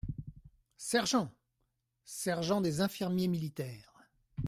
[0.79, 1.31] Sergent!…
[2.05, 3.93] sergent des infirmiers militaires.